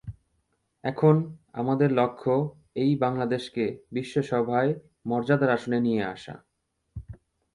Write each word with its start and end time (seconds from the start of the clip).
এখন 0.83 1.15
আমাদের 1.53 1.89
লক্ষ্য 1.91 2.33
এই 2.75 2.91
বাংলাদেশকে 2.95 3.63
বিশ্ব 3.91 4.15
সভায় 4.21 4.71
মর্যাদার 5.05 5.49
আসনে 5.49 5.79
নিয়ে 5.79 6.03
আসা। 6.05 6.35